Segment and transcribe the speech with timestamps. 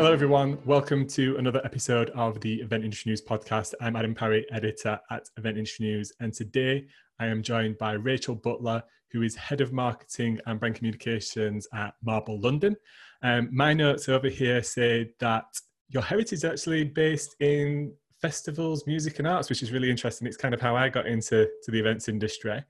[0.00, 0.56] Hello, everyone.
[0.64, 3.74] Welcome to another episode of the Event Industry News podcast.
[3.82, 6.86] I'm Adam Parry, editor at Event Industry News, and today
[7.18, 8.82] I am joined by Rachel Butler,
[9.12, 12.76] who is head of marketing and brand communications at Marble London.
[13.20, 15.44] Um, my notes over here say that
[15.90, 20.26] your heritage is actually based in festivals, music, and arts, which is really interesting.
[20.26, 22.64] It's kind of how I got into to the events industry.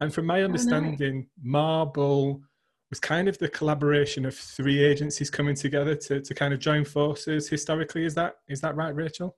[0.00, 1.50] And from my understanding, oh, no.
[1.50, 2.40] Marble
[2.90, 6.84] was kind of the collaboration of three agencies coming together to, to kind of join
[6.84, 8.04] forces historically.
[8.04, 9.36] Is that is that right, Rachel?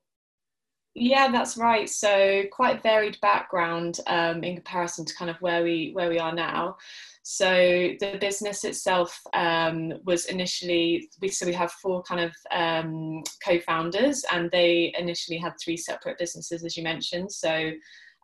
[0.95, 1.89] Yeah, that's right.
[1.89, 6.33] So quite varied background um, in comparison to kind of where we where we are
[6.33, 6.77] now.
[7.23, 13.23] So the business itself um, was initially we so we have four kind of um,
[13.43, 17.31] co-founders, and they initially had three separate businesses, as you mentioned.
[17.31, 17.71] So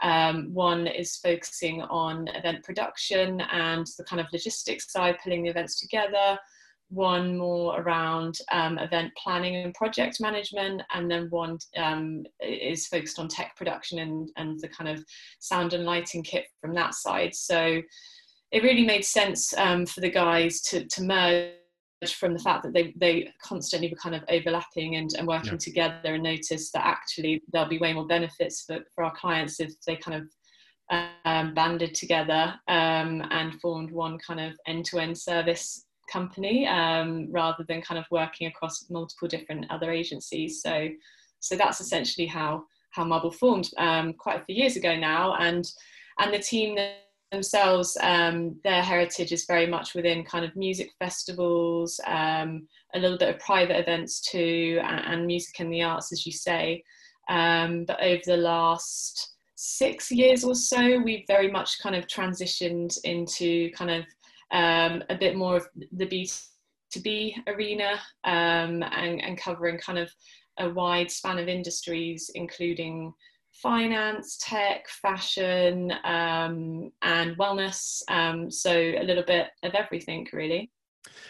[0.02, 5.50] um, one is focusing on event production and the kind of logistics side, pulling the
[5.50, 6.38] events together.
[6.90, 13.20] One more around um, event planning and project management, and then one um, is focused
[13.20, 15.06] on tech production and, and the kind of
[15.40, 17.36] sound and lighting kit from that side.
[17.36, 17.82] So
[18.52, 21.52] it really made sense um, for the guys to, to merge
[22.08, 25.58] from the fact that they, they constantly were kind of overlapping and, and working yeah.
[25.58, 29.74] together and noticed that actually there'll be way more benefits for, for our clients if
[29.86, 30.30] they kind of
[31.26, 37.82] um, banded together um, and formed one kind of end-to-end service company um, rather than
[37.82, 40.62] kind of working across multiple different other agencies.
[40.62, 40.88] So,
[41.40, 45.64] so that's essentially how how Marble formed um, quite a few years ago now, and
[46.18, 50.92] and the team that themselves, um, their heritage is very much within kind of music
[51.00, 56.12] festivals, um, a little bit of private events too, and, and music and the arts,
[56.12, 56.84] as you say.
[57.30, 62.98] Um, but over the last six years or so, we've very much kind of transitioned
[63.04, 64.06] into kind of
[64.52, 70.10] um, a bit more of the B2B arena um, and, and covering kind of
[70.60, 73.14] a wide span of industries, including
[73.62, 78.02] finance, tech, fashion, um, and wellness.
[78.08, 80.72] Um, so a little bit of everything, really.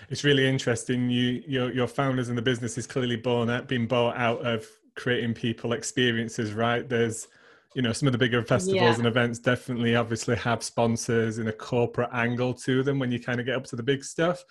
[0.09, 1.09] It's really interesting.
[1.09, 4.65] You, your, your founders and the business is clearly born out, being bought out of
[4.95, 6.87] creating people experiences, right?
[6.87, 7.27] There's,
[7.75, 8.95] you know, some of the bigger festivals yeah.
[8.95, 13.39] and events definitely, obviously, have sponsors in a corporate angle to them when you kind
[13.39, 14.43] of get up to the big stuff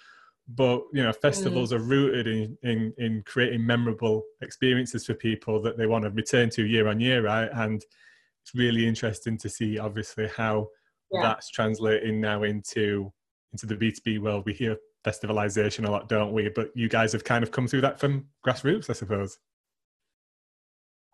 [0.49, 1.77] but you know festivals mm.
[1.77, 6.49] are rooted in, in in creating memorable experiences for people that they want to return
[6.49, 7.83] to year on year right and
[8.43, 10.67] it's really interesting to see obviously how
[11.13, 11.23] yeah.
[11.23, 13.13] that's translating now into
[13.53, 14.77] into the b2b world we hear
[15.07, 18.25] festivalization a lot don't we but you guys have kind of come through that from
[18.47, 19.39] grassroots i suppose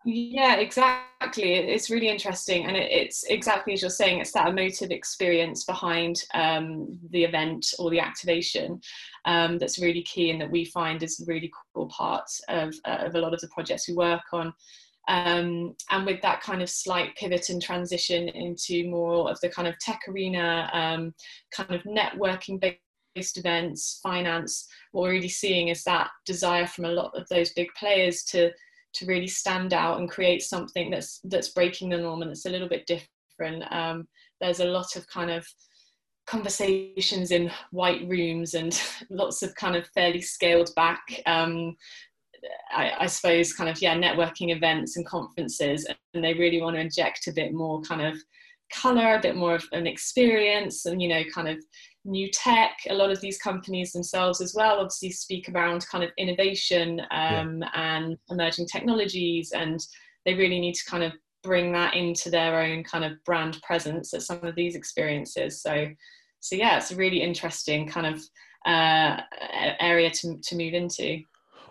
[0.05, 1.53] yeah, exactly.
[1.55, 4.19] It's really interesting, and it's exactly as you're saying.
[4.19, 8.79] It's that emotive experience behind um, the event or the activation
[9.25, 12.99] um, that's really key, and that we find is a really cool part of, uh,
[12.99, 14.53] of a lot of the projects we work on.
[15.07, 19.67] Um, and with that kind of slight pivot and transition into more of the kind
[19.67, 21.15] of tech arena, um,
[21.51, 22.59] kind of networking
[23.15, 27.53] based events, finance, what we're really seeing is that desire from a lot of those
[27.53, 28.51] big players to
[28.95, 32.49] to really stand out and create something that's that's breaking the norm and that's a
[32.49, 33.63] little bit different.
[33.71, 34.07] Um,
[34.41, 35.45] there's a lot of kind of
[36.27, 41.75] conversations in white rooms and lots of kind of fairly scaled back um,
[42.71, 46.81] I, I, suppose kind of yeah networking events and conferences and they really want to
[46.81, 48.17] inject a bit more kind of
[48.71, 51.57] color a bit more of an experience and you know kind of
[52.05, 52.77] new tech.
[52.89, 57.61] A lot of these companies themselves, as well, obviously speak around kind of innovation um,
[57.61, 57.69] yeah.
[57.73, 59.79] and emerging technologies, and
[60.25, 64.13] they really need to kind of bring that into their own kind of brand presence
[64.13, 65.61] at some of these experiences.
[65.61, 65.87] So,
[66.39, 68.21] so yeah, it's a really interesting kind of
[68.65, 69.21] uh,
[69.79, 71.21] area to to move into.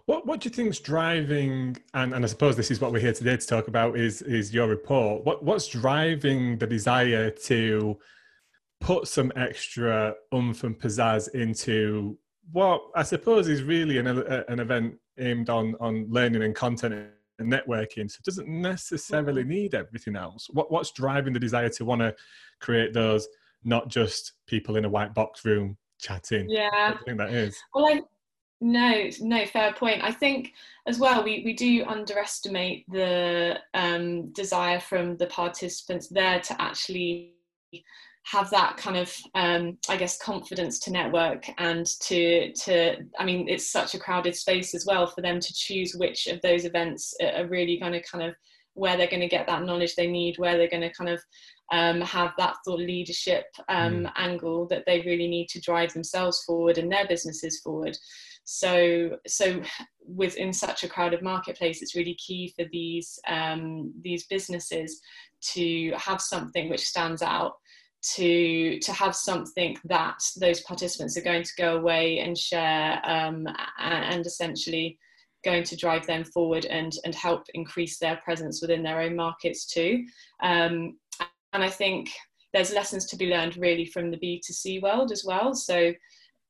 [0.06, 3.00] What what do you think is driving and, and I suppose this is what we're
[3.00, 5.24] here today to talk about is is your report.
[5.24, 7.98] What what's driving the desire to
[8.84, 12.18] put some extra oomph and pizzazz into
[12.52, 17.08] what I suppose is really an, an event aimed on on learning and content
[17.38, 18.10] and networking.
[18.10, 19.50] So it doesn't necessarily mm-hmm.
[19.50, 20.48] need everything else.
[20.52, 22.14] What what's driving the desire to want to
[22.60, 23.26] create those,
[23.64, 26.50] not just people in a white box room chatting?
[26.50, 27.56] Yeah, I think that is.
[27.74, 28.02] Well, I,
[28.60, 30.04] no, no, fair point.
[30.04, 30.52] I think
[30.86, 37.34] as well we, we do underestimate the um, desire from the participants there to actually
[38.24, 43.48] have that kind of um, i guess confidence to network and to to i mean
[43.48, 47.14] it's such a crowded space as well for them to choose which of those events
[47.36, 48.34] are really going to kind of
[48.74, 51.20] where they're going to get that knowledge they need, where they're going to kind of
[51.72, 54.12] um, have that thought leadership um, mm.
[54.16, 57.96] angle that they really need to drive themselves forward and their businesses forward.
[58.44, 59.62] So, so
[60.06, 65.00] within such a crowded marketplace, it's really key for these um, these businesses
[65.52, 67.54] to have something which stands out
[68.16, 73.46] to to have something that those participants are going to go away and share um,
[73.78, 74.98] and essentially
[75.44, 79.66] going to drive them forward and and help increase their presence within their own markets
[79.66, 80.04] too.
[80.42, 80.98] Um,
[81.52, 82.10] and I think
[82.52, 85.54] there's lessons to be learned really from the B2C world as well.
[85.54, 85.92] So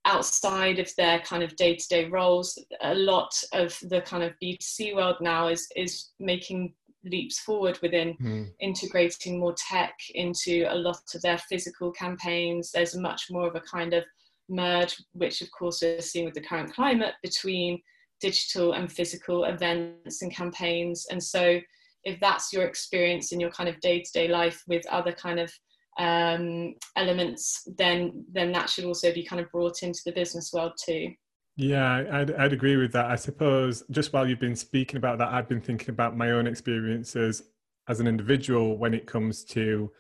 [0.05, 5.17] outside of their kind of day-to-day roles a lot of the kind of b2c world
[5.21, 6.75] now is is making
[7.05, 8.51] leaps forward within mm.
[8.61, 12.71] integrating more tech into a lot of their physical campaigns.
[12.73, 14.05] There's much more of a kind of
[14.49, 17.81] merge, which of course we're seeing with the current climate between
[18.21, 21.07] digital and physical events and campaigns.
[21.11, 21.61] And so
[22.05, 25.53] if that's your experience in your kind of day-to-day life with other kind of
[25.99, 30.73] um, elements, then then that should also be kind of brought into the business world
[30.83, 31.13] too.
[31.57, 33.07] Yeah, I'd, I'd agree with that.
[33.07, 36.47] I suppose just while you've been speaking about that, I've been thinking about my own
[36.47, 37.45] experiences
[37.89, 39.91] as an individual when it comes to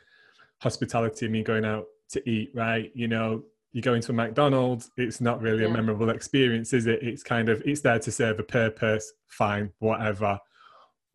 [0.61, 2.91] hospitality, and me going out to eat, right?
[2.95, 5.69] You know, you go into a McDonald's, it's not really yeah.
[5.69, 7.01] a memorable experience, is it?
[7.03, 10.39] It's kind of, it's there to serve a purpose, fine, whatever.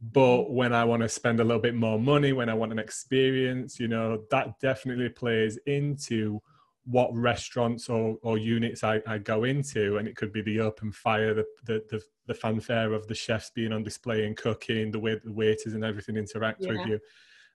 [0.01, 0.53] But mm-hmm.
[0.53, 3.80] when I want to spend a little bit more money, when I want an experience,
[3.80, 6.41] you know, that definitely plays into
[6.89, 10.91] what restaurants or, or units I, I go into and it could be the open
[10.91, 15.00] fire the, the, the, the fanfare of the chefs being on display and cooking the
[15.00, 16.69] way the waiters and everything interact yeah.
[16.69, 17.00] with you.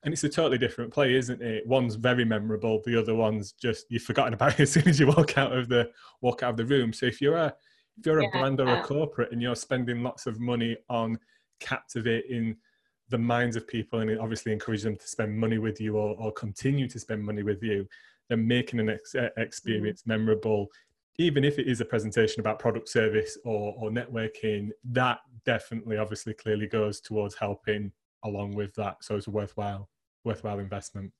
[0.05, 1.67] And it's a totally different play isn't it?
[1.67, 5.09] One's very memorable the other one's just you've forgotten about it as soon as you
[5.09, 5.91] walk out of the
[6.21, 6.93] walk out of the room.
[6.93, 7.53] So if you're a
[7.99, 11.19] if you're a yeah, brand or a corporate and you're spending lots of money on
[11.59, 12.57] captivating
[13.09, 16.33] the minds of people and obviously encourage them to spend money with you or, or
[16.33, 17.87] continue to spend money with you
[18.29, 20.09] then making an ex- experience mm.
[20.09, 20.69] memorable
[21.19, 26.35] even if it is a presentation about product service or, or networking that definitely obviously
[26.35, 27.93] clearly goes towards helping
[28.25, 29.89] along with that so it's a worthwhile
[30.25, 31.13] worthwhile investment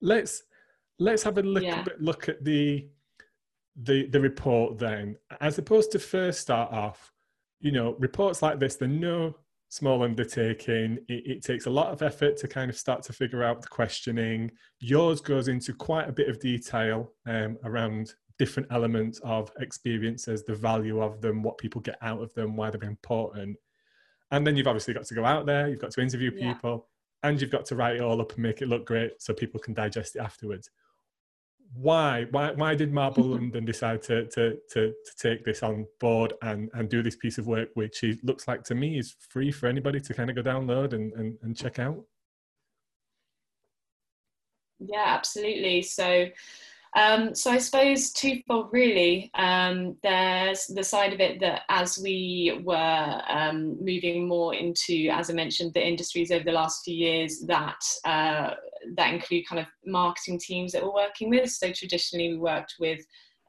[0.00, 0.44] let's
[0.98, 1.84] let's have a look, yeah.
[2.00, 2.86] look at the
[3.84, 7.12] the the report then as opposed to first start off
[7.60, 9.34] you know reports like this they're no
[9.72, 10.98] small undertaking.
[11.08, 13.68] It, it, takes a lot of effort to kind of start to figure out the
[13.68, 14.50] questioning.
[14.80, 20.54] Yours goes into quite a bit of detail um, around different elements of experiences, the
[20.54, 23.56] value of them, what people get out of them, why they're important.
[24.30, 26.86] And then you've obviously got to go out there, you've got to interview people,
[27.24, 27.30] yeah.
[27.30, 29.58] and you've got to write it all up and make it look great so people
[29.58, 30.68] can digest it afterwards
[31.74, 36.34] why why why did Marble London decide to, to to to take this on board
[36.42, 39.50] and and do this piece of work which it looks like to me is free
[39.50, 42.02] for anybody to kind of go download and and, and check out?
[44.78, 45.82] Yeah absolutely.
[45.82, 46.26] So
[46.94, 49.30] um, so I suppose twofold really.
[49.34, 55.30] Um, there's the side of it that as we were um, moving more into, as
[55.30, 58.54] I mentioned, the industries over the last few years that uh,
[58.96, 61.50] that include kind of marketing teams that we're working with.
[61.50, 63.00] So traditionally we worked with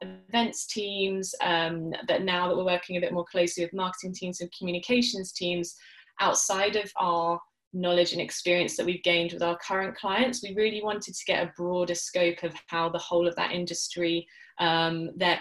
[0.01, 4.39] events teams, um, but now that we're working a bit more closely with marketing teams
[4.39, 5.75] and communications teams
[6.19, 7.39] outside of our
[7.73, 11.43] knowledge and experience that we've gained with our current clients, we really wanted to get
[11.43, 14.27] a broader scope of how the whole of that industry,
[14.59, 15.39] um, their,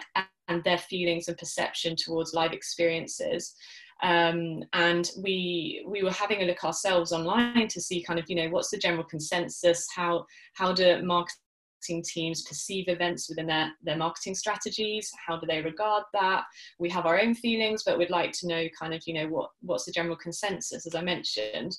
[0.49, 3.55] and their feelings and perception towards live experiences.
[4.03, 8.35] Um, and we we were having a look ourselves online to see kind of you
[8.35, 13.97] know what's the general consensus how how do marketing teams perceive events within their, their
[13.97, 16.43] marketing strategies how do they regard that
[16.81, 19.51] we have our own feelings but we'd like to know kind of you know what
[19.61, 21.77] what's the general consensus as i mentioned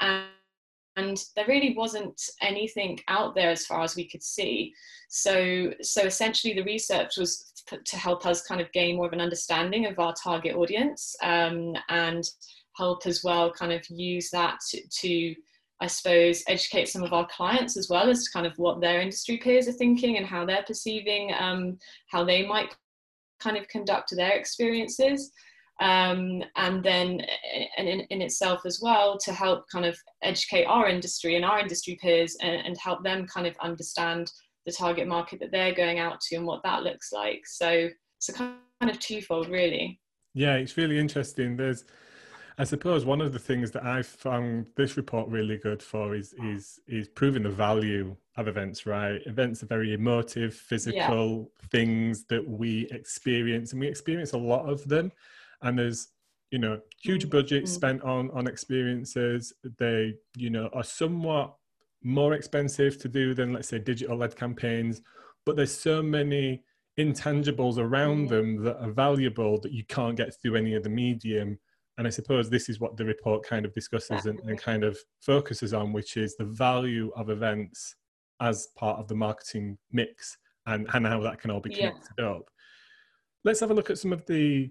[0.00, 0.26] and,
[0.96, 4.74] and there really wasn't anything out there as far as we could see.
[5.08, 7.52] So so essentially the research was
[7.84, 11.74] to help us kind of gain more of an understanding of our target audience um,
[11.88, 12.24] and
[12.76, 15.34] help as well kind of use that to, to
[15.80, 19.36] I suppose, educate some of our clients as well as kind of what their industry
[19.36, 21.78] peers are thinking and how they're perceiving um,
[22.08, 22.74] how they might
[23.38, 25.32] kind of conduct their experiences
[25.80, 27.20] um, and then
[27.76, 31.96] in, in, itself as well to help kind of educate our industry and our industry
[32.02, 34.30] peers and, and, help them kind of understand
[34.66, 38.26] the target market that they're going out to and what that looks like so it's
[38.26, 40.00] so kind of twofold really
[40.34, 41.84] yeah it's really interesting there's
[42.60, 46.34] I suppose one of the things that I found this report really good for is
[46.42, 48.84] is is proving the value of events.
[48.84, 51.68] Right, events are very emotive, physical yeah.
[51.70, 55.12] things that we experience, and we experience a lot of them
[55.62, 56.08] and there's
[56.50, 57.74] you know huge budgets mm.
[57.74, 61.54] spent on on experiences they you know are somewhat
[62.02, 65.02] more expensive to do than let's say digital led campaigns
[65.44, 66.62] but there's so many
[66.98, 68.28] intangibles around mm.
[68.30, 71.58] them that are valuable that you can't get through any other medium
[71.98, 74.98] and i suppose this is what the report kind of discusses and, and, kind of
[75.20, 77.94] focuses on which is the value of events
[78.40, 82.30] as part of the marketing mix and, and how that can all be connected yeah.
[82.30, 82.50] up
[83.44, 84.70] let's have a look at some of the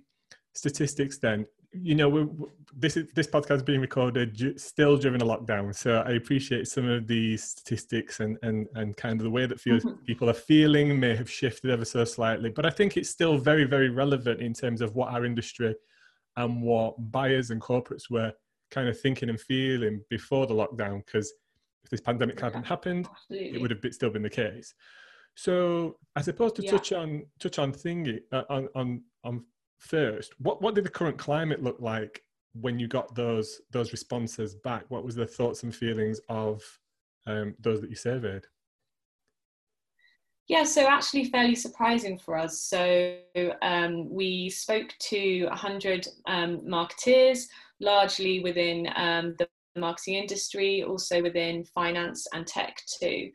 [0.58, 5.76] statistics then you know, this is this podcast is being recorded still during a lockdown,
[5.76, 9.60] so I appreciate some of the statistics and and and kind of the way that
[9.60, 10.04] feels, mm-hmm.
[10.06, 13.66] people are feeling may have shifted ever so slightly, but I think it's still very
[13.66, 15.76] very relevant in terms of what our industry
[16.38, 18.32] and what buyers and corporates were
[18.72, 21.04] kind of thinking and feeling before the lockdown.
[21.06, 21.34] Because
[21.84, 23.56] if this pandemic hadn't happened, absolutely.
[23.56, 24.74] it would have been, still been the case.
[25.36, 26.72] So I suppose to yeah.
[26.72, 29.44] touch on touch on thingy uh, on on on
[29.78, 34.56] first, what what did the current climate look like when you got those those responses
[34.56, 34.86] back?
[34.90, 36.62] What was the thoughts and feelings of
[37.26, 38.46] um, those that you surveyed?
[40.48, 42.62] Yeah, so actually fairly surprising for us.
[42.62, 43.18] So
[43.62, 47.48] um, we spoke to 100 um, marketeers,
[47.82, 53.30] largely within um, the marketing industry, also within finance and tech too.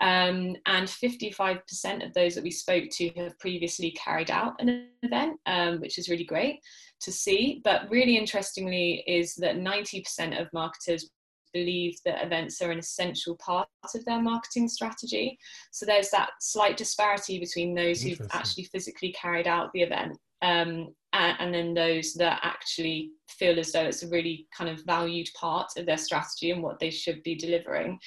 [0.00, 5.38] Um, and 55% of those that we spoke to have previously carried out an event,
[5.46, 6.60] um, which is really great
[7.00, 7.60] to see.
[7.64, 11.10] But really interestingly, is that 90% of marketers
[11.52, 15.38] believe that events are an essential part of their marketing strategy.
[15.72, 20.94] So there's that slight disparity between those who've actually physically carried out the event um,
[21.12, 25.28] and, and, then those that actually feel as though it's a really kind of valued
[25.34, 27.98] part of their strategy and what they should be delivering.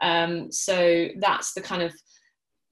[0.00, 1.94] Um, so that's the kind of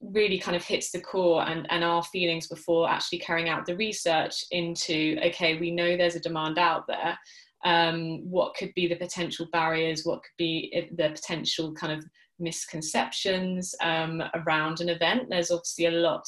[0.00, 3.76] really kind of hits the core and, and our feelings before actually carrying out the
[3.76, 7.18] research into okay we know there's a demand out there.
[7.64, 10.04] Um, what could be the potential barriers?
[10.04, 12.04] What could be the potential kind of
[12.38, 15.24] misconceptions um, around an event?
[15.28, 16.24] There's obviously a lot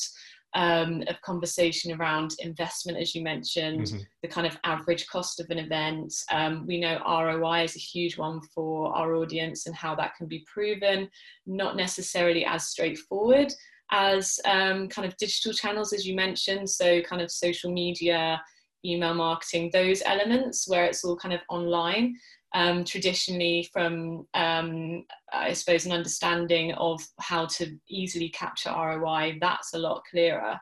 [0.54, 3.98] um, of conversation around investment, as you mentioned, mm-hmm.
[4.22, 6.12] the kind of average cost of an event.
[6.32, 10.26] Um, we know ROI is a huge one for our audience and how that can
[10.26, 11.08] be proven,
[11.46, 13.52] not necessarily as straightforward
[13.92, 16.68] as um, kind of digital channels, as you mentioned.
[16.68, 18.40] So, kind of social media,
[18.84, 22.14] email marketing, those elements where it's all kind of online
[22.54, 29.74] um, traditionally from, um, I suppose, an understanding of how to easily capture ROI, that's
[29.74, 30.58] a lot clearer.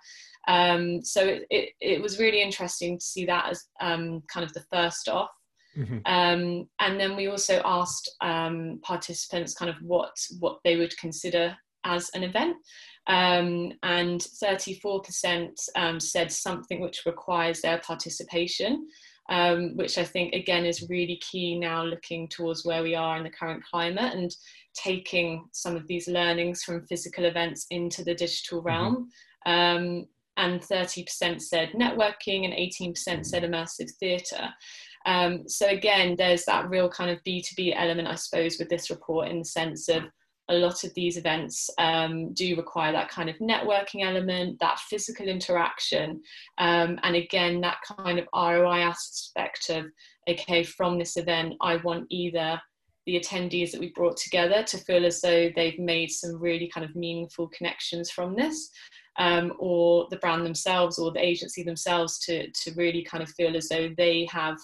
[0.46, 4.52] Um, so it, it, it, was really interesting to see that as um, kind of
[4.54, 5.30] the first off.
[5.76, 5.98] Mm-hmm.
[6.06, 11.56] Um, and then we also asked um, participants kind of what what they would consider
[11.84, 12.56] as an event.
[13.06, 18.86] Um, and 34% um, said something which requires their participation
[19.28, 23.24] um, which I think again is really key now looking towards where we are in
[23.24, 24.34] the current climate and
[24.74, 28.68] taking some of these learnings from physical events into the digital mm-hmm.
[28.68, 29.08] realm.
[29.46, 29.50] Mm-hmm.
[29.50, 30.06] Um,
[30.38, 34.48] and 30% said networking and 18% said immersive theatre.
[35.04, 39.28] Um, so again, there's that real kind of B2B element, I suppose, with this report
[39.28, 40.04] in the sense of
[40.48, 45.26] a lot of these events um, do require that kind of networking element, that physical
[45.26, 46.22] interaction,
[46.58, 49.86] um, and again, that kind of ROI aspect of,
[50.28, 52.60] okay, from this event, I want either
[53.06, 56.84] the attendees that we brought together to feel as though they've made some really kind
[56.84, 58.70] of meaningful connections from this.
[59.20, 63.56] Um, or the brand themselves or the agency themselves to, to really kind of feel
[63.56, 64.56] as though they have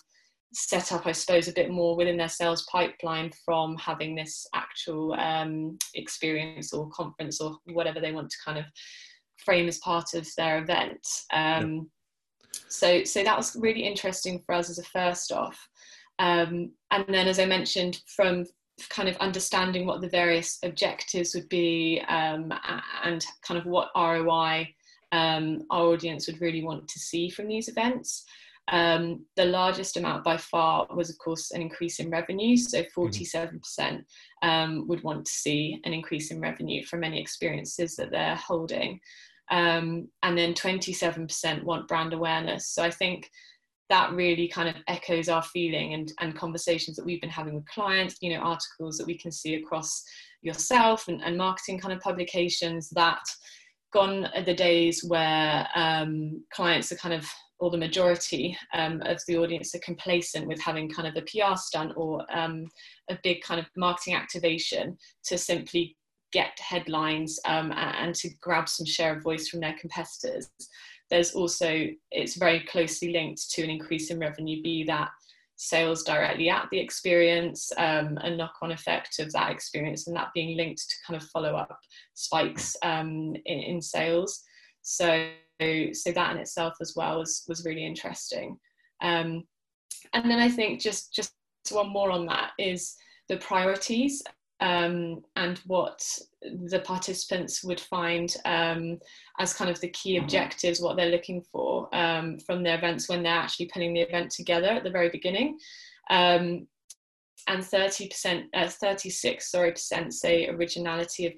[0.55, 5.13] set up, I suppose, a bit more within their sales pipeline from having this actual
[5.15, 8.65] um, experience or conference or whatever they want to kind of
[9.45, 11.07] frame as part of their event.
[11.33, 12.61] Um, yeah.
[12.69, 15.69] So, so that was really interesting for us as a first off.
[16.21, 18.45] Um, and then, as I mentioned, from
[18.89, 22.53] kind of understanding what the various objectives would be um,
[23.05, 24.69] and kind of what ROI
[25.13, 28.25] um, our audience would really want to see from these events.
[28.69, 32.57] Um, the largest amount by far was, of course, an increase in revenue.
[32.57, 34.49] So 47% mm-hmm.
[34.49, 39.01] um, would want to see an increase in revenue from any experiences that they're holding.
[39.51, 42.69] Um, and then 27% want brand awareness.
[42.69, 43.29] So I think
[43.91, 47.67] that really kind of echoes our feeling and, and conversations that we've been having with
[47.67, 50.03] clients, you know, articles that we can see across
[50.41, 53.21] yourself and, and marketing kind of publications that
[53.93, 57.27] gone are the days where um, clients are kind of
[57.61, 61.57] or the majority um, of the audience are complacent with having kind of a PR
[61.57, 62.67] stunt or um,
[63.11, 65.97] a big kind of marketing activation to simply
[66.33, 70.51] get headlines um, and to grab some share of voice from their competitors.
[71.11, 75.11] There's also it's very closely linked to an increase in revenue be that
[75.57, 80.57] sales directly at the experience um, a knock-on effect of that experience and that being
[80.57, 81.79] linked to kind of follow up
[82.15, 84.43] spikes um, in, in, sales.
[84.83, 85.29] So
[85.61, 88.59] so that in itself as well was was really interesting
[89.03, 89.45] um,
[90.13, 91.33] and then i think just just
[91.71, 92.97] one more on that is
[93.29, 94.23] the priorities
[94.61, 96.07] um, and what
[96.43, 98.99] the participants would find um,
[99.39, 103.23] as kind of the key objectives, what they're looking for um, from their events when
[103.23, 105.59] they're actually putting the event together at the very beginning.
[106.11, 106.67] Um,
[107.47, 111.33] and 30%, uh, 36, sorry, percent say originality of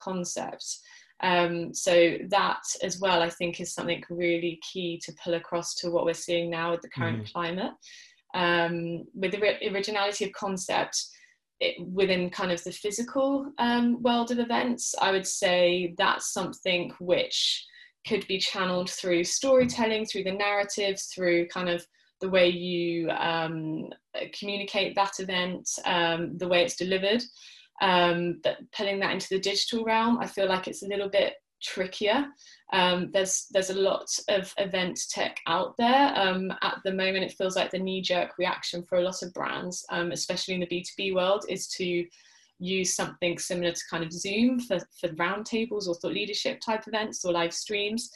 [0.00, 0.78] concept.
[1.24, 5.90] Um, so that as well, I think, is something really key to pull across to
[5.90, 7.32] what we're seeing now with the current mm.
[7.32, 7.72] climate.
[8.34, 11.02] Um, with the originality of concept,
[11.60, 16.92] it, within kind of the physical um, world of events, I would say that's something
[17.00, 17.64] which
[18.06, 21.86] could be channeled through storytelling, through the narrative, through kind of
[22.20, 23.88] the way you um,
[24.38, 27.22] communicate that event, um, the way it's delivered.
[27.80, 31.34] Um, but putting that into the digital realm, I feel like it's a little bit
[31.62, 32.26] trickier.
[32.72, 36.12] Um, there's there's a lot of event tech out there.
[36.14, 39.84] Um, at the moment, it feels like the knee-jerk reaction for a lot of brands,
[39.90, 42.04] um, especially in the B2B world, is to
[42.58, 47.24] use something similar to kind of Zoom for, for roundtables or thought leadership type events
[47.24, 48.10] or live streams.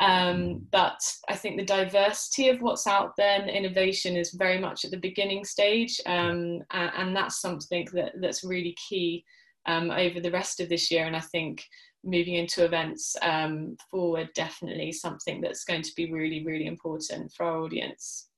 [0.00, 4.84] Um, but I think the diversity of what's out there and innovation is very much
[4.84, 9.24] at the beginning stage, um, and, and, that's something that, that's really key
[9.64, 11.06] um, over the rest of this year.
[11.06, 11.64] And I think
[12.06, 17.44] moving into events um, forward definitely something that's going to be really really important for
[17.44, 18.28] our audience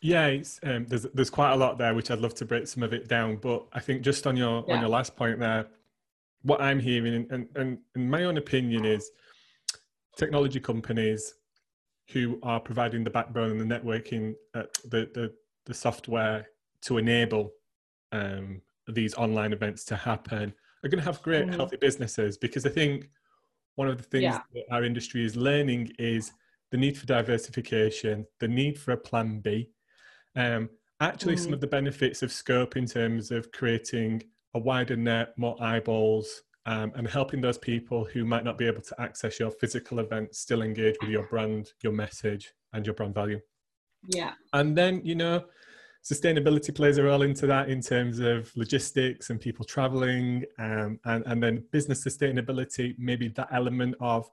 [0.00, 2.92] yeah um, there's there's quite a lot there which i'd love to break some of
[2.92, 4.74] it down but i think just on your yeah.
[4.74, 5.66] on your last point there
[6.42, 9.10] what i'm hearing and, and, and my own opinion is
[10.16, 11.34] technology companies
[12.12, 15.32] who are providing the backbone and the networking uh, the, the
[15.66, 16.46] the software
[16.80, 17.52] to enable
[18.12, 20.54] um, these online events to happen
[20.84, 21.54] are going to have great, mm.
[21.54, 23.10] healthy businesses because I think
[23.74, 24.40] one of the things yeah.
[24.54, 26.32] that our industry is learning is
[26.70, 29.70] the need for diversification, the need for a plan B.
[30.34, 31.40] Um, actually, mm.
[31.40, 34.22] some of the benefits of scope in terms of creating
[34.54, 38.82] a wider net, more eyeballs, um, and helping those people who might not be able
[38.82, 43.14] to access your physical event still engage with your brand, your message, and your brand
[43.14, 43.40] value.
[44.08, 44.32] Yeah.
[44.52, 45.44] And then, you know,
[46.04, 51.24] sustainability plays a role into that in terms of logistics and people traveling um, and,
[51.26, 54.30] and then business sustainability maybe that element of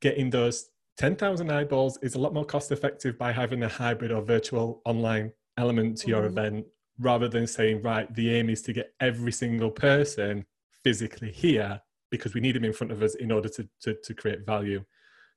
[0.00, 4.22] getting those 10,000 eyeballs is a lot more cost effective by having a hybrid or
[4.22, 6.38] virtual online element to your mm-hmm.
[6.38, 6.66] event
[6.98, 10.46] rather than saying right the aim is to get every single person
[10.86, 14.14] physically here because we need them in front of us in order to, to, to
[14.14, 14.80] create value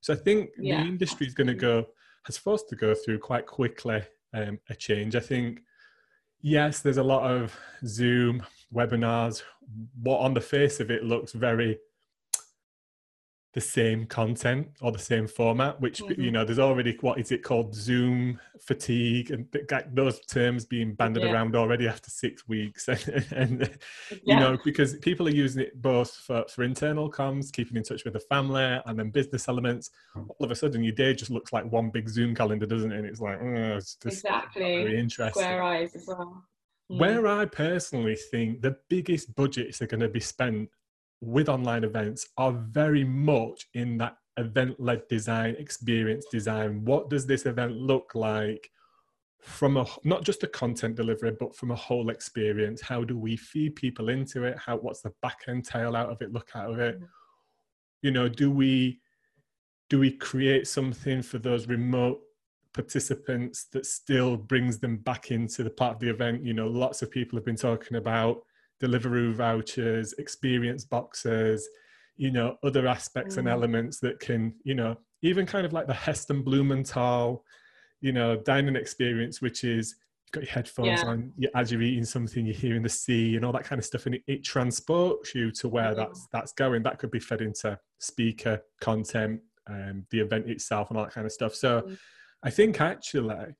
[0.01, 0.81] so i think yeah.
[0.81, 1.85] the industry is going to go
[2.25, 4.01] has forced to go through quite quickly
[4.33, 5.15] um, a change.
[5.15, 5.61] I think,
[6.41, 9.43] yes, there's a lot of Zoom webinars.
[10.01, 11.79] What on the face of it looks very
[13.59, 16.21] the same content or the same format which mm-hmm.
[16.21, 19.45] you know there's already what is it called zoom fatigue and
[19.91, 21.33] those terms being banded yeah.
[21.33, 23.77] around already after six weeks and, and
[24.23, 24.33] yeah.
[24.33, 28.05] you know because people are using it both for, for internal comms keeping in touch
[28.05, 31.51] with the family and then business elements all of a sudden your day just looks
[31.51, 35.43] like one big zoom calendar doesn't it and it's like oh, it's exactly very interesting
[35.43, 36.45] square eyes as well
[36.89, 36.97] mm.
[36.97, 40.69] where i personally think the biggest budgets are going to be spent
[41.21, 46.85] with online events are very much in that event led design, experience design.
[46.85, 48.69] What does this event look like
[49.41, 52.81] from a not just a content delivery, but from a whole experience?
[52.81, 54.57] How do we feed people into it?
[54.57, 56.31] How what's the back end tail out of it?
[56.31, 56.99] Look out of it.
[56.99, 57.07] Mm.
[58.01, 58.99] You know, do we
[59.89, 62.21] do we create something for those remote
[62.73, 66.43] participants that still brings them back into the part of the event?
[66.43, 68.43] You know, lots of people have been talking about
[68.81, 71.67] Deliveroo vouchers, experience boxes,
[72.19, 73.39] you know, other aspects mm.
[73.39, 77.43] and elements that can, you know, even kind of like the Heston Blumenthal,
[78.01, 81.07] you know, dining experience, which is you've got your headphones yeah.
[81.07, 84.05] on as you're eating something, you're hearing the sea and all that kind of stuff,
[84.05, 85.95] and it, it transports you to where mm.
[85.95, 86.83] that's that's going.
[86.83, 91.25] That could be fed into speaker content, um, the event itself, and all that kind
[91.25, 91.55] of stuff.
[91.55, 91.97] So, mm.
[92.43, 93.55] I think actually,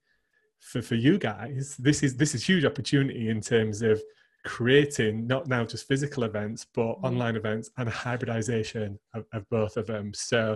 [0.59, 4.01] for for you guys, this is this is huge opportunity in terms of
[4.45, 7.03] creating not now just physical events but mm.
[7.03, 10.55] online events and a hybridization of, of, both of them so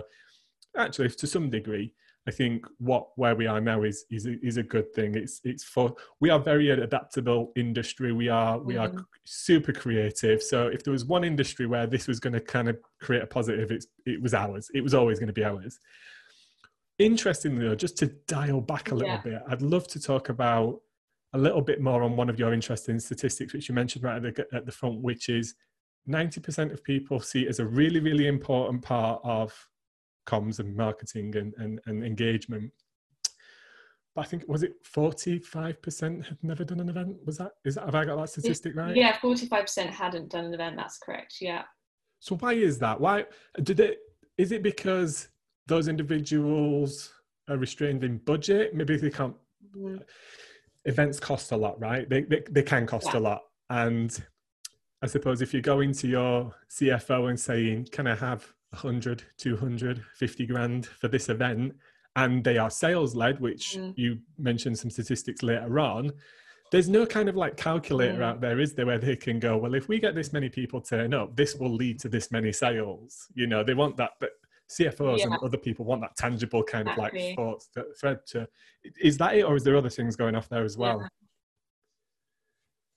[0.76, 1.92] actually to some degree
[2.26, 5.14] I think what where we are now is is a, is a good thing.
[5.14, 8.12] It's it's for we are very adaptable industry.
[8.12, 8.98] We are we mm-hmm.
[8.98, 10.42] are super creative.
[10.42, 13.26] So if there was one industry where this was going to kind of create a
[13.26, 14.70] positive, it's it was ours.
[14.74, 15.78] It was always going to be ours.
[16.98, 19.20] Interestingly, though, just to dial back a little yeah.
[19.22, 20.80] bit, I'd love to talk about
[21.34, 24.34] a little bit more on one of your interesting statistics, which you mentioned right at
[24.34, 25.54] the, at the front, which is
[26.08, 29.52] 90% of people see it as a really, really important part of
[30.26, 32.70] comms and marketing and, and, and engagement.
[34.14, 37.16] But I think was it forty five percent had never done an event.
[37.26, 38.94] Was that is that have I got that statistic right?
[38.94, 40.76] Yeah, forty five percent hadn't done an event.
[40.76, 41.38] That's correct.
[41.40, 41.62] Yeah.
[42.20, 43.00] So why is that?
[43.00, 43.24] Why
[43.64, 43.98] did it?
[44.38, 45.28] Is it because
[45.66, 47.12] those individuals
[47.48, 48.72] are restrained in budget?
[48.72, 49.34] Maybe they can't.
[49.76, 50.00] Mm.
[50.84, 52.08] Events cost a lot, right?
[52.08, 53.18] They they, they can cost yeah.
[53.18, 54.16] a lot, and
[55.02, 60.04] I suppose if you're going to your CFO and saying, "Can I have 100, 200,
[60.14, 61.74] 50 grand for this event,
[62.16, 63.94] and they are sales led, which mm.
[63.96, 66.12] you mentioned some statistics later on,
[66.70, 68.24] there's no kind of like calculator mm.
[68.24, 70.80] out there, is there, where they can go, well, if we get this many people
[70.80, 73.28] turn up, this will lead to this many sales.
[73.34, 74.30] You know, they want that, but
[74.70, 75.26] CFOs yeah.
[75.26, 77.32] and other people want that tangible kind exactly.
[77.32, 77.68] of like thoughts
[78.00, 78.48] thread to.
[79.00, 81.00] Is that it, or is there other things going off there as well?
[81.00, 81.08] Yeah.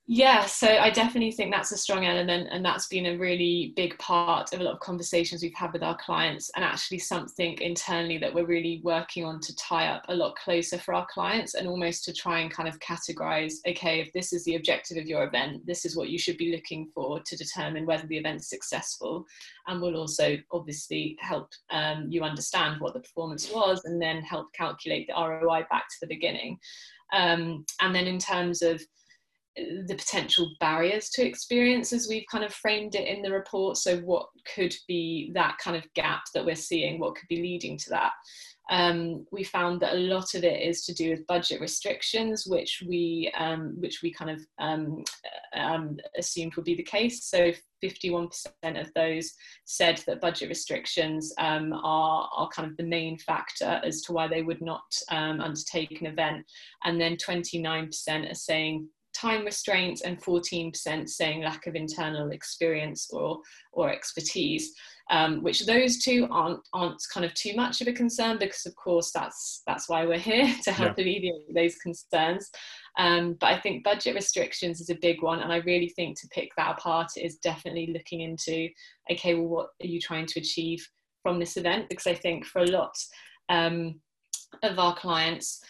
[0.09, 3.97] Yeah, so I definitely think that's a strong element, and that's been a really big
[3.99, 8.17] part of a lot of conversations we've had with our clients, and actually something internally
[8.19, 11.67] that we're really working on to tie up a lot closer for our clients, and
[11.67, 15.25] almost to try and kind of categorize okay, if this is the objective of your
[15.25, 19.25] event, this is what you should be looking for to determine whether the event's successful,
[19.67, 24.53] and will also obviously help um, you understand what the performance was, and then help
[24.53, 26.57] calculate the ROI back to the beginning.
[27.13, 28.81] Um, and then in terms of
[29.57, 33.77] the potential barriers to experience as we've kind of framed it in the report.
[33.77, 36.99] So, what could be that kind of gap that we're seeing?
[36.99, 38.11] What could be leading to that?
[38.69, 42.83] Um, we found that a lot of it is to do with budget restrictions, which
[42.85, 45.03] we um, which we kind of um,
[45.55, 47.23] um assumed would be the case.
[47.25, 48.27] So 51%
[48.79, 49.33] of those
[49.65, 54.27] said that budget restrictions um, are, are kind of the main factor as to why
[54.27, 56.45] they would not um, undertake an event.
[56.83, 58.89] And then 29% are saying
[59.19, 63.39] time restraints and 14% saying lack of internal experience or,
[63.71, 64.73] or expertise,
[65.09, 68.75] um, which those two aren't, aren't kind of too much of a concern because of
[68.75, 71.03] course that's, that's why we're here to help yeah.
[71.03, 72.49] alleviate those concerns.
[72.97, 75.39] Um, but I think budget restrictions is a big one.
[75.39, 78.69] And I really think to pick that apart is definitely looking into,
[79.11, 80.87] okay, well, what are you trying to achieve
[81.23, 81.89] from this event?
[81.89, 82.95] Because I think for a lot
[83.49, 83.99] um,
[84.63, 85.61] of our clients,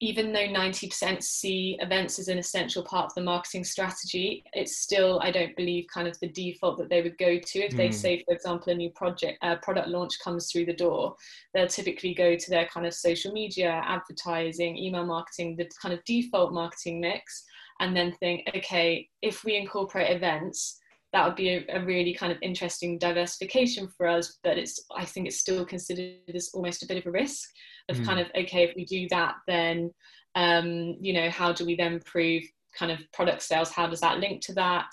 [0.00, 5.20] even though 90% see events as an essential part of the marketing strategy, it's still,
[5.22, 7.58] I don't believe, kind of the default that they would go to.
[7.58, 7.76] If mm.
[7.76, 7.94] they hmm.
[7.94, 11.16] say, for example, a new project uh, product launch comes through the door,
[11.54, 16.04] they'll typically go to their kind of social media, advertising, email marketing, the kind of
[16.04, 17.44] default marketing mix,
[17.80, 20.78] and then think, okay, if we incorporate events,
[21.12, 25.04] that would be a, a, really kind of interesting diversification for us but it's i
[25.04, 27.48] think it's still considered as almost a bit of a risk
[27.88, 28.04] of mm.
[28.04, 29.90] kind of okay if we do that then
[30.34, 32.42] um, you know how do we then prove
[32.76, 33.70] kind of product sales?
[33.70, 34.86] How does that link to that?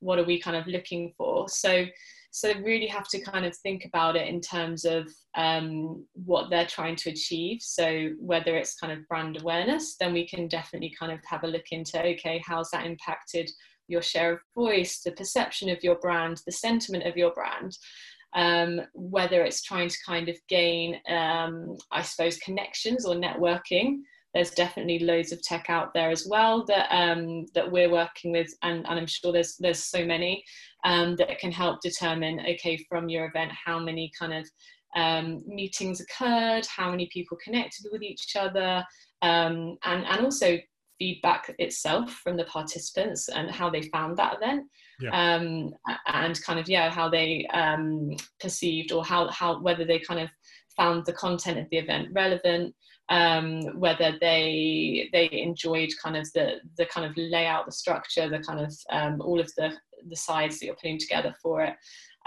[0.00, 1.48] What are we kind of looking for?
[1.48, 1.86] So
[2.32, 6.64] so really have to kind of think about it in terms of um, what they're
[6.64, 7.60] trying to achieve.
[7.60, 11.48] So whether it's kind of brand awareness then we can definitely kind of have a
[11.48, 13.50] look into okay how's that impacted
[13.90, 17.76] your share of voice the perception of your brand the sentiment of your brand
[18.34, 23.98] um, whether it's trying to kind of gain, um, I suppose, connections or networking.
[24.34, 28.48] There's definitely loads of tech out there as well that um, that we're working with,
[28.62, 30.44] and, and I'm sure there's there's so many
[30.84, 34.48] um, that can help determine, okay, from your event, how many kind of
[34.94, 38.84] um, meetings occurred, how many people connected with each other,
[39.22, 40.56] um, and and also
[41.00, 44.66] feedback itself from the participants and how they found that event
[45.00, 45.34] yeah.
[45.34, 45.70] um,
[46.06, 50.28] and kind of yeah how they um, perceived or how how whether they kind of
[50.76, 52.72] found the content of the event relevant
[53.08, 58.38] um, whether they they enjoyed kind of the the kind of layout the structure the
[58.40, 59.72] kind of um, all of the
[60.08, 61.74] the sides that you're putting together for it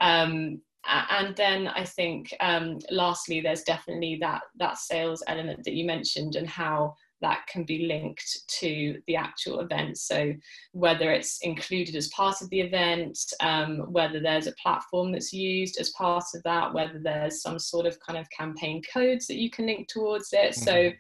[0.02, 5.86] um, and then I think um, lastly, there's definitely that that sales element that you
[5.86, 9.98] mentioned and how that can be linked to the actual event.
[9.98, 10.34] So,
[10.74, 15.80] whether it's included as part of the event, um, whether there's a platform that's used
[15.80, 19.50] as part of that, whether there's some sort of kind of campaign codes that you
[19.50, 20.52] can link towards it.
[20.52, 20.64] Mm-hmm.
[20.64, 20.92] So,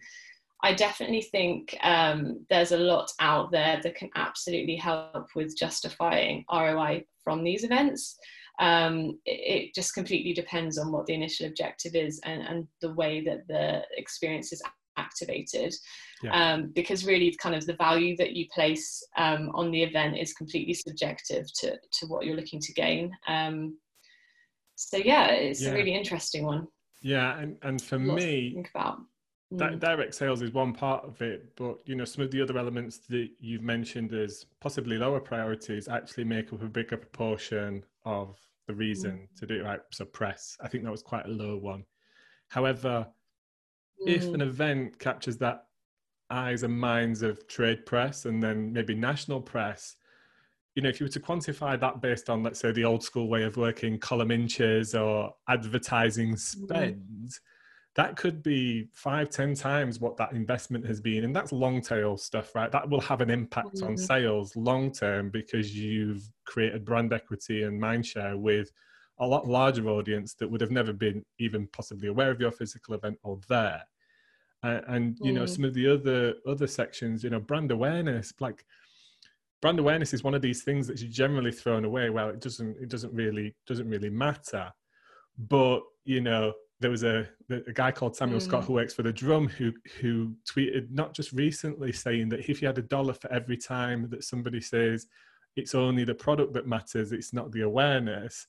[0.66, 6.46] I definitely think um, there's a lot out there that can absolutely help with justifying
[6.50, 8.18] ROI from these events.
[8.60, 12.94] um, it, it, just completely depends on what the initial objective is and, and the
[12.94, 14.62] way that the experience is
[14.98, 15.74] activated
[16.24, 16.54] yeah.
[16.54, 20.34] um, because really kind of the value that you place um, on the event is
[20.34, 23.78] completely subjective to, to what you're looking to gain um,
[24.76, 25.70] so yeah it's yeah.
[25.70, 26.68] a really interesting one
[27.02, 29.00] yeah and, and for Lots me think about
[29.54, 29.80] mm.
[29.80, 33.00] direct sales is one part of it but you know some of the other elements
[33.10, 38.74] that you've mentioned as possibly lower priorities actually make up a bigger proportion of the
[38.74, 39.40] reason mm.
[39.40, 41.84] to do it right so press i think that was quite a low one
[42.50, 43.06] however
[44.06, 44.42] if an mm.
[44.42, 45.66] event captures that
[46.34, 49.96] eyes and minds of trade press and then maybe national press,
[50.76, 53.28] you know, if you were to quantify that based on, let's say, the old school
[53.28, 56.40] way of working, column inches or advertising mm.
[56.40, 57.40] spend, mm.
[57.96, 61.24] that could be five, ten times what that investment has been.
[61.24, 62.72] And that's long tail stuff, right?
[62.72, 63.88] That will have an impact mm.
[63.88, 68.72] on sales long term because you've created brand equity and mindshare with
[69.20, 72.96] a lot larger audience that would have never been even possibly aware of your physical
[72.96, 73.84] event or there
[74.64, 75.50] uh, and you know mm.
[75.50, 78.66] some of the other other sections you know brand awareness like
[79.62, 82.90] brand awareness is one of these things that's generally thrown away well it doesn't it
[82.90, 84.72] doesn't really doesn't really matter
[85.38, 88.44] but you know there was a, a guy called Samuel mm.
[88.44, 89.72] Scott who works for the drum who
[90.02, 94.10] who tweeted not just recently saying that if you had a dollar for every time
[94.10, 95.08] that somebody says
[95.56, 98.48] it's only the product that matters it's not the awareness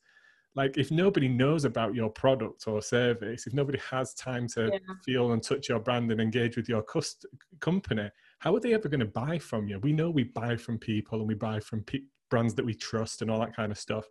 [0.57, 4.79] like if nobody knows about your product or service if nobody has time to yeah.
[5.05, 7.27] feel and touch your brand and engage with your cust-
[7.61, 8.09] company
[8.45, 9.79] how are they ever going to buy from you?
[9.79, 13.23] We know we buy from people and we buy from pe- brands that we trust
[13.23, 14.05] and all that kind of stuff.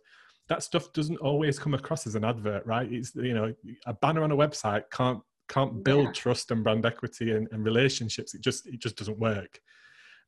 [0.48, 2.90] That stuff doesn't always come across as an advert right?
[2.92, 3.54] It's you know
[3.86, 6.12] a banner on a website can't can't build yeah.
[6.12, 8.34] trust and brand equity and, and, relationships.
[8.34, 9.60] It just it just doesn't work.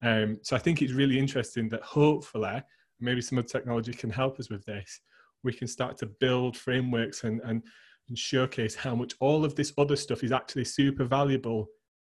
[0.02, 2.62] Um, so i think it's really interesting that hopefully
[3.00, 5.00] maybe some of the technology can help us with this
[5.46, 7.62] we can start to build frameworks and, and,
[8.08, 11.66] and showcase how much all of this other stuff is actually super valuable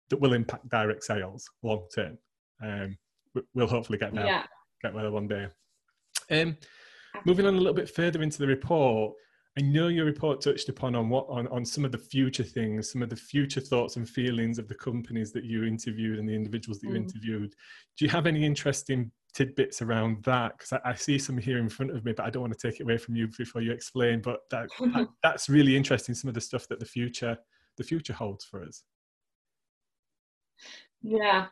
[0.10, 2.18] that will impact direct sales long term.
[2.64, 2.98] Um,
[3.54, 4.44] we'll hopefully get there, yeah.
[4.82, 5.48] get there one day.
[6.32, 6.58] Um,
[7.26, 9.14] moving on a little bit further into the report,
[9.58, 12.92] I know your report touched upon on what on, on some of the future things,
[12.92, 16.36] some of the future thoughts and feelings of the companies that you interviewed and the
[16.36, 17.04] individuals that you mm.
[17.04, 17.54] interviewed.
[17.98, 21.68] Do you have any interesting tidbits around that because I, I, see some here in
[21.68, 23.72] front of me, but I don't want to take it away from you before you
[23.72, 24.22] explain.
[24.22, 26.16] But that, that, that's really interesting.
[26.16, 27.38] Some of the stuff that the future
[27.78, 28.84] the future holds for us.
[31.02, 31.48] Yeah,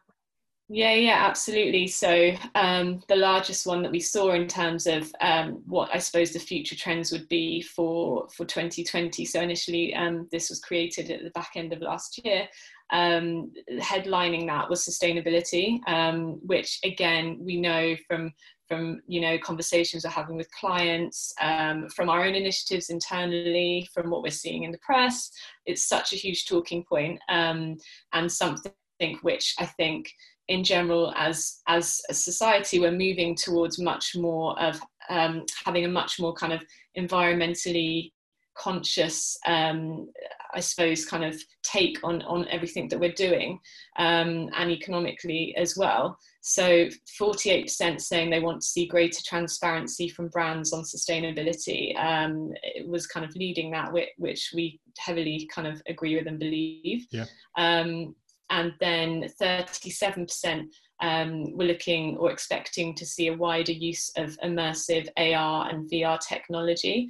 [0.69, 1.87] yeah, yeah, absolutely.
[1.87, 6.31] So um, the largest one that we saw in terms of um, what I suppose
[6.31, 9.25] the future trends would be for for 2020.
[9.25, 12.47] So initially, um, this was created at the back end of last year,
[12.91, 18.33] um, headlining that was sustainability, um, which again we know from
[18.67, 24.09] from you know conversations we're having with clients, um, from our own initiatives internally, from
[24.09, 25.31] what we're seeing in the press.
[25.65, 27.77] It's such a huge talking point, um,
[28.13, 28.73] and something
[29.21, 30.11] which I think
[30.49, 35.89] in general as as a society we're moving towards much more of um, having a
[35.89, 36.61] much more kind of
[36.97, 38.11] environmentally
[38.55, 40.07] conscious um,
[40.53, 43.59] I suppose, kind of take on, on everything that we're doing
[43.97, 46.17] um, and economically as well.
[46.41, 46.87] So
[47.19, 53.07] 48% saying they want to see greater transparency from brands on sustainability um, it was
[53.07, 57.07] kind of leading that, which we heavily kind of agree with and believe.
[57.11, 57.25] Yeah.
[57.57, 58.15] Um,
[58.49, 60.67] and then 37%
[60.99, 66.19] um, we're looking or expecting to see a wider use of immersive AR and VR
[66.19, 67.09] technology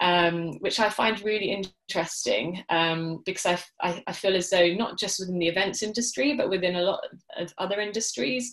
[0.00, 4.98] um, which I find really interesting um, because I, I, I, feel as though not
[4.98, 7.00] just within the events industry, but within a lot
[7.38, 8.52] of other industries,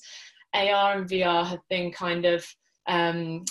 [0.54, 2.46] AR and VR have been kind of
[2.88, 3.44] um,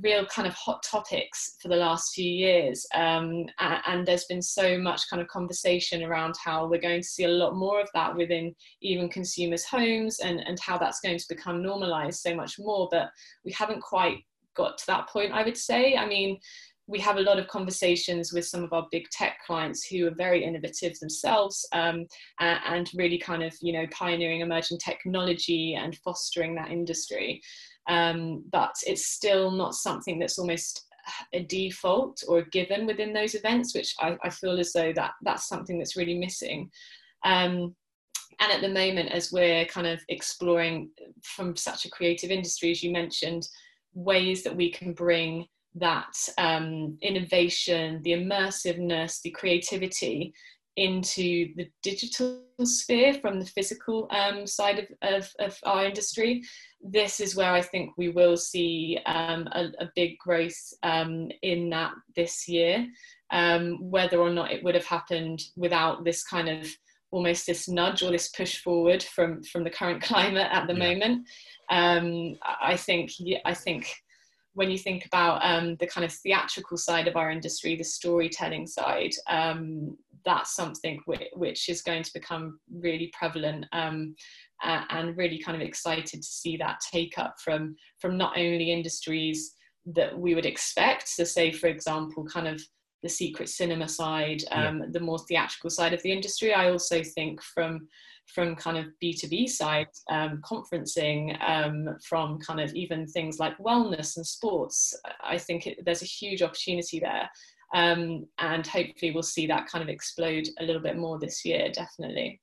[0.00, 2.86] real kind of hot topics for the last few years.
[2.94, 7.24] Um, and there's been so much kind of conversation around how we're going to see
[7.24, 11.26] a lot more of that within even consumers' homes and, and how that's going to
[11.28, 12.88] become normalized so much more.
[12.90, 13.10] But
[13.44, 14.18] we haven't quite
[14.54, 15.96] got to that point, I would say.
[15.96, 16.38] I mean,
[16.86, 20.14] we have a lot of conversations with some of our big tech clients who are
[20.14, 22.06] very innovative themselves um,
[22.40, 27.40] and, really kind of you know pioneering emerging technology and fostering that industry.
[27.88, 30.86] Um, but it's still not something that's almost
[31.32, 35.12] a default or a given within those events which I, I feel as though that
[35.22, 36.70] that's something that's really missing.
[37.24, 37.74] Um,
[38.40, 40.90] and at the moment as we're kind of exploring
[41.22, 43.46] from such a creative industry as you mentioned
[43.94, 50.32] ways that we can bring that um, innovation, the immersiveness, the creativity
[50.76, 56.42] into the digital sphere from the physical um, side of, of, of, our industry,
[56.80, 61.70] this is where I think we will see um, a, a, big growth um, in
[61.70, 62.86] that this year.
[63.30, 66.68] Um, whether or not it would have happened without this kind of
[67.10, 70.94] almost this nudge or this push forward from from the current climate at the yeah.
[70.94, 71.28] moment,
[71.70, 73.10] um, I think
[73.44, 73.94] I think
[74.54, 78.66] when you think about um, the kind of theatrical side of our industry, the storytelling
[78.66, 84.14] side, um, that's something which, which, is going to become really prevalent um,
[84.62, 89.54] and really kind of excited to see that take up from, from not only industries
[89.86, 92.62] that we would expect, so say, for example, kind of
[93.04, 94.68] the secret cinema side, yeah.
[94.68, 96.52] Um, the more theatrical side of the industry.
[96.52, 97.86] I also think from
[98.34, 104.16] from kind of B2B side, um, conferencing, um, from kind of even things like wellness
[104.16, 104.98] and sports.
[105.22, 107.28] I think it, there's a huge opportunity there.
[107.74, 111.70] Um, and hopefully we'll see that kind of explode a little bit more this year,
[111.70, 112.40] definitely.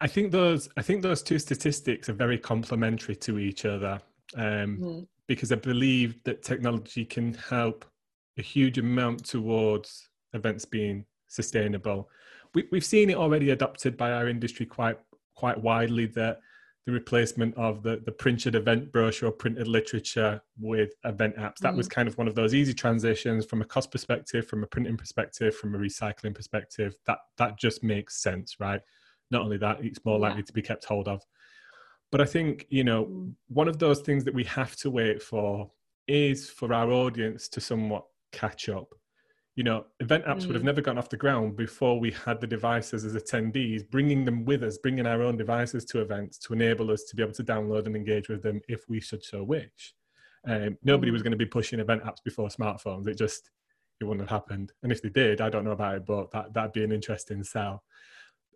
[0.00, 4.00] I think those I think those two statistics are very complementary to each other
[4.36, 5.06] um, mm.
[5.26, 7.84] because I believe that technology can help
[8.38, 12.08] a huge amount towards events being sustainable
[12.54, 14.98] we, we've seen it already adopted by our industry quite
[15.34, 16.40] quite widely that
[16.88, 21.58] the replacement of the, the printed event brochure printed literature with event apps.
[21.58, 24.64] That mm was kind of one of those easy transitions from a cost perspective, from
[24.64, 26.94] a printing perspective, from a recycling perspective.
[27.06, 28.80] That that just makes sense, right?
[29.30, 30.46] Not only that, it's more likely yeah.
[30.46, 31.22] to be kept hold of.
[32.10, 35.22] But I think, you know, mm one of those things that we have to wait
[35.22, 35.70] for
[36.06, 38.88] is for our audience to somewhat catch up
[39.58, 40.46] you know, event apps mm.
[40.46, 40.66] would have mm.
[40.66, 44.62] never gone off the ground before we had the devices as attendees, bringing them with
[44.62, 47.86] us, bringing our own devices to events to enable us to be able to download
[47.86, 49.94] and engage with them if we should so wish.
[50.46, 51.24] Um, nobody was mm.
[51.24, 53.08] going to be pushing event apps before smartphones.
[53.08, 53.50] It just
[54.00, 54.70] it wouldn't have happened.
[54.84, 57.42] And if they did, I don't know about it, but that that'd be an interesting
[57.42, 57.82] sell.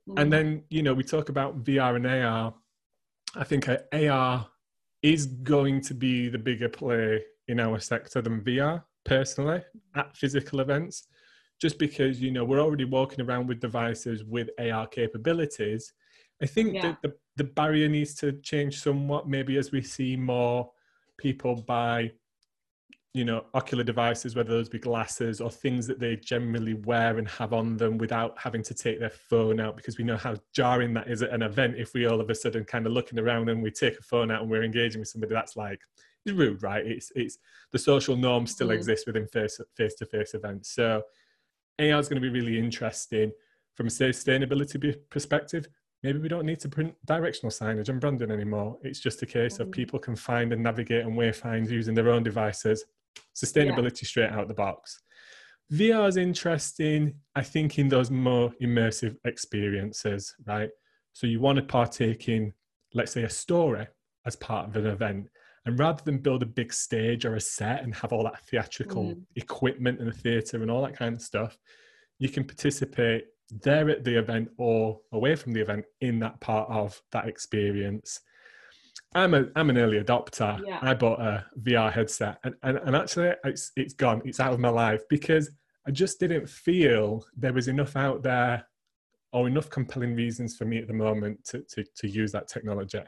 [0.08, 0.22] Mm.
[0.22, 2.54] And then you know we talk about VR and AR.
[3.34, 4.46] I think AR
[5.02, 9.62] is going to be the bigger play in our sector than VR personally
[9.96, 11.06] at physical events
[11.62, 15.92] just because you know we're already walking around with devices with AR capabilities.
[16.42, 16.82] I think yeah.
[16.82, 20.72] that the, the barrier needs to change somewhat, maybe as we see more
[21.18, 22.10] people buy,
[23.14, 27.28] you know, ocular devices, whether those be glasses or things that they generally wear and
[27.28, 30.92] have on them without having to take their phone out, because we know how jarring
[30.94, 33.48] that is at an event if we all of a sudden kind of looking around
[33.48, 35.80] and we take a phone out and we're engaging with somebody that's like
[36.26, 36.86] rude, right?
[36.86, 37.38] It's it's
[37.72, 38.74] the social norm still mm.
[38.74, 40.74] exists within face face to face events.
[40.74, 41.02] So
[41.78, 43.32] AI is going to be really interesting
[43.74, 45.66] from a sustainability perspective.
[46.02, 48.78] Maybe we don't need to print directional signage and branding anymore.
[48.82, 49.60] It's just a case mm.
[49.60, 52.84] of people can find and navigate and wayfind using their own devices.
[53.34, 54.08] Sustainability yeah.
[54.08, 55.00] straight out the box.
[55.72, 60.68] VR is interesting, I think, in those more immersive experiences, right?
[61.14, 62.52] So you want to partake in,
[62.92, 63.86] let's say, a story
[64.26, 65.28] as part of an event.
[65.64, 69.04] And rather than build a big stage or a set and have all that theatrical
[69.04, 69.22] mm.
[69.36, 71.56] equipment in the theatre and all that kind of stuff,
[72.18, 73.26] you can participate
[73.62, 78.20] there at the event or away from the event in that part of that experience.
[79.14, 80.60] I'm a I'm an early adopter.
[80.66, 80.78] Yeah.
[80.80, 84.22] I bought a VR headset and, and, and actually it's it's gone.
[84.24, 85.50] It's out of my life because
[85.86, 88.66] I just didn't feel there was enough out there
[89.32, 93.00] or enough compelling reasons for me at the moment to, to, to use that technology.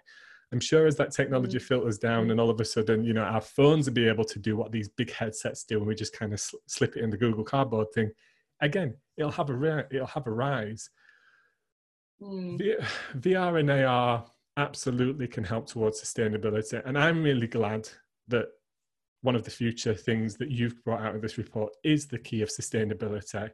[0.54, 1.66] I'm sure as that technology mm-hmm.
[1.66, 4.38] filters down and all of a sudden, you know, our phones will be able to
[4.38, 7.10] do what these big headsets do and we just kind of sl- slip it in
[7.10, 8.12] the Google Cardboard thing.
[8.60, 10.90] Again, it'll have a it'll have a rise.
[12.22, 12.58] Mm.
[12.58, 12.76] V-
[13.18, 14.24] VR and AR
[14.56, 17.88] absolutely can help towards sustainability, and I'm really glad
[18.28, 18.46] that
[19.22, 22.42] one of the future things that you've brought out of this report is the key
[22.42, 23.50] of sustainability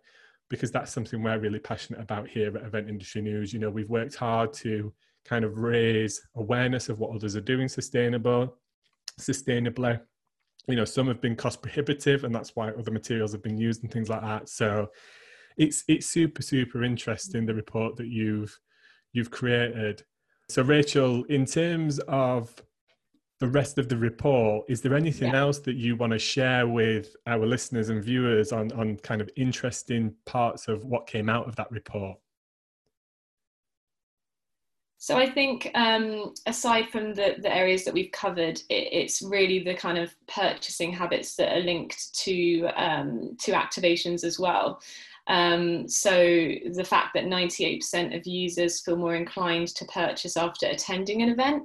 [0.51, 3.55] because that's something we're really passionate about here at Event Industry News.
[3.55, 4.93] You know, we've worked hard to
[5.25, 8.57] kind of raise awareness of what others are doing sustainable,
[9.21, 10.01] sustainably.
[10.67, 13.83] You know, some have been cost prohibitive, and that's why other materials have been used
[13.83, 14.49] and things like that.
[14.49, 14.89] So
[15.57, 18.59] it's it's super super interesting the report that you've
[19.13, 20.03] you've created.
[20.49, 22.55] So Rachel, in terms of
[23.41, 25.41] the rest of the report, is there anything yeah.
[25.41, 29.31] else that you want to share with our listeners and viewers on on kind of
[29.37, 32.19] interesting parts of what came out of that report?
[35.03, 39.61] So I think um, aside from the, the areas that we've covered, it, it's really
[39.61, 44.83] the kind of purchasing habits that are linked to um, to activations as well.
[45.27, 51.23] Um, so the fact that 98% of users feel more inclined to purchase after attending
[51.23, 51.63] an event,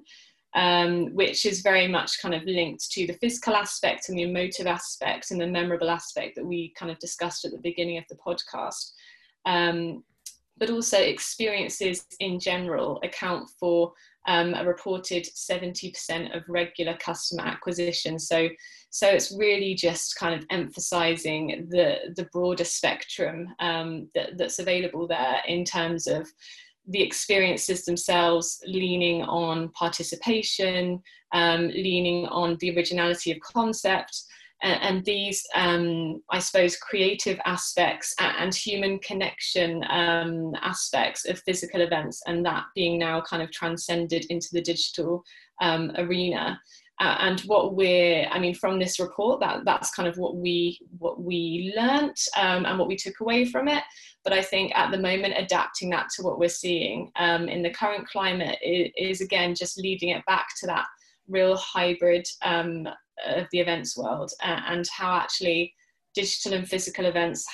[0.55, 4.65] um, which is very much kind of linked to the physical aspect and the emotive
[4.65, 8.15] aspect and the memorable aspect that we kind of discussed at the beginning of the
[8.15, 8.91] podcast.
[9.45, 10.05] Um,
[10.57, 13.93] but also experiences in general account for
[14.27, 18.17] um, a reported 70% of regular customer acquisition.
[18.17, 18.49] So,
[18.89, 25.07] so it's really just kind of emphasizing the, the broader spectrum um, that, that's available
[25.07, 26.27] there in terms of
[26.87, 31.01] the experiences themselves leaning on participation,
[31.31, 34.23] um, leaning on the originality of concept,
[34.61, 41.81] and, and these, um, I suppose, creative aspects and human connection um, aspects of physical
[41.81, 45.23] events, and that being now kind of transcended into the digital
[45.61, 46.59] um, arena.
[47.01, 50.79] Uh, and what we're i mean from this report that that's kind of what we
[50.97, 53.83] what we learnt um, and what we took away from it
[54.23, 57.69] but i think at the moment adapting that to what we're seeing um, in the
[57.69, 60.85] current climate is, is, again just leading it back to that
[61.27, 62.87] real hybrid um,
[63.25, 65.73] of the events world and how actually
[66.13, 67.45] digital and physical events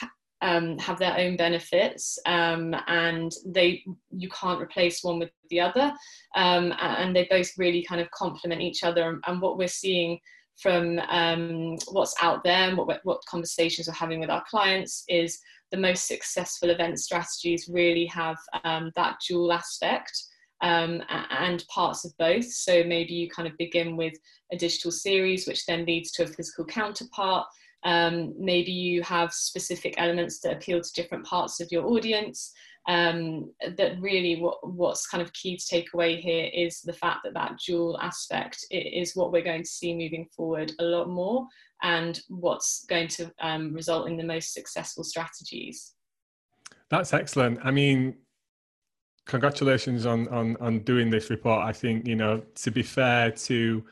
[0.41, 5.93] um, have their own benefits um, and they you can't replace one with the other
[6.35, 10.19] um, and they both really kind of complement each other and what we're seeing
[10.61, 15.39] from um, what's out there and what, what conversations we're having with our clients is
[15.71, 20.11] the most successful event strategies really have um, that dual aspect
[20.61, 22.45] um, and parts of both.
[22.45, 24.13] So maybe you kind of begin with
[24.51, 27.47] a digital series, which then leads to a physical counterpart.
[27.83, 32.53] Um, maybe you have specific elements that appeal to different parts of your audience.
[32.87, 37.19] Um, that really what, what's kind of key to take away here is the fact
[37.23, 41.45] that that dual aspect is what we're going to see moving forward a lot more
[41.83, 45.93] and what's going to um, result in the most successful strategies.
[46.89, 47.59] That's excellent.
[47.63, 48.15] I mean,
[49.25, 51.63] congratulations on on on doing this report.
[51.63, 53.83] I think you know to be fair to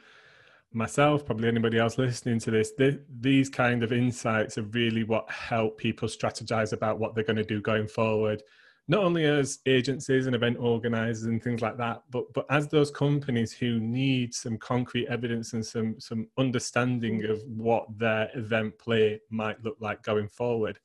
[0.74, 2.72] myself, probably anybody else listening to this,
[3.20, 7.44] these kind of insights are really what help people strategize about what they're going to
[7.44, 8.44] do going forward.
[8.88, 12.90] Not only as agencies and event organizers and things like that, but but as those
[12.90, 17.30] companies who need some concrete evidence and some some understanding mm.
[17.30, 20.80] of what their event play might look like going forward.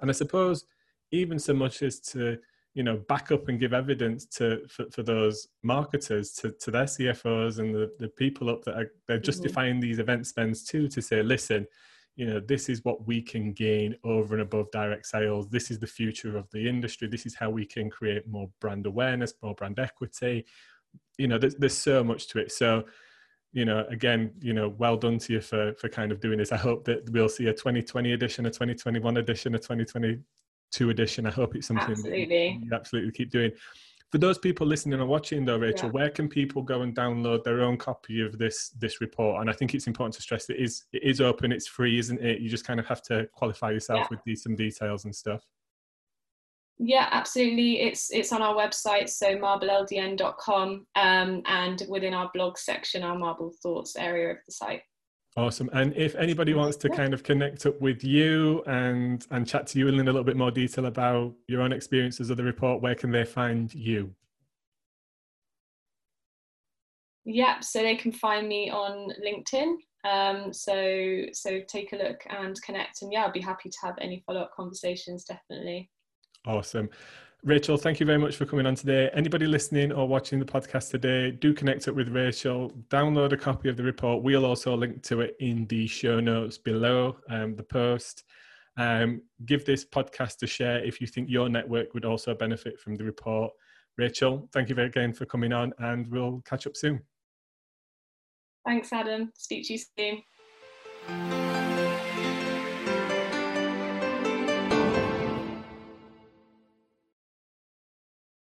[0.00, 0.66] And I suppose
[1.10, 2.38] even so much as to
[2.74, 6.84] you know back up and give evidence to for, for those marketers to, to their
[6.84, 9.24] cfos and the, the people up that are they're mm-hmm.
[9.24, 9.80] justifying mm-hmm.
[9.80, 11.66] these event spends too to say listen
[12.16, 15.78] you know this is what we can gain over and above direct sales this is
[15.78, 19.54] the future of the industry this is how we can create more brand awareness more
[19.54, 20.44] brand equity
[21.16, 22.84] you know there's, there's so much to it so
[23.52, 26.52] you know again you know well done to you for for kind of doing this
[26.52, 30.18] i hope that we'll see a 2020 edition a 2021 edition a 2020
[30.70, 31.26] two edition.
[31.26, 32.60] I hope it's something absolutely.
[32.62, 33.52] you absolutely keep doing.
[34.10, 35.92] For those people listening and watching, though, Rachel, yeah.
[35.92, 39.40] where can people go and download their own copy of this this report?
[39.40, 41.98] And I think it's important to stress that it is it is open, it's free,
[41.98, 42.40] isn't it?
[42.40, 44.06] You just kind of have to qualify yourself yeah.
[44.10, 45.44] with these, some details and stuff.
[46.78, 47.80] Yeah, absolutely.
[47.80, 53.52] It's it's on our website, so marbleldn.com, um, and within our blog section, our Marble
[53.62, 54.82] Thoughts area of the site.
[55.38, 55.70] Awesome.
[55.72, 59.78] And if anybody wants to kind of connect up with you and and chat to
[59.78, 62.96] you in a little bit more detail about your own experiences of the report, where
[62.96, 64.12] can they find you?
[67.24, 69.76] Yeah, so they can find me on LinkedIn.
[70.02, 73.02] Um, so so take a look and connect.
[73.02, 75.22] And yeah, I'll be happy to have any follow up conversations.
[75.22, 75.88] Definitely.
[76.48, 76.88] Awesome.
[77.44, 79.10] Rachel, thank you very much for coming on today.
[79.14, 82.72] Anybody listening or watching the podcast today, do connect up with Rachel.
[82.88, 84.24] Download a copy of the report.
[84.24, 88.24] We'll also link to it in the show notes below um, the post.
[88.76, 92.96] Um, give this podcast a share if you think your network would also benefit from
[92.96, 93.52] the report.
[93.96, 97.02] Rachel, thank you very again for coming on, and we'll catch up soon.
[98.66, 99.32] Thanks, Adam.
[99.36, 100.22] Speak to you
[101.08, 101.57] soon.